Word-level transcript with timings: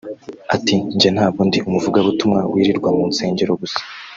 Ati 0.55 0.75
“Njye 0.95 1.09
ntabwo 1.15 1.41
ndi 1.47 1.59
umuvugabutumwa 1.67 2.39
wirirwa 2.51 2.89
mu 2.97 3.03
nsengero 3.11 3.51
gusa 3.61 3.81